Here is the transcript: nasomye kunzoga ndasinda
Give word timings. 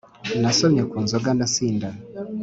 nasomye 0.41 0.81
kunzoga 0.91 1.29
ndasinda 1.37 1.87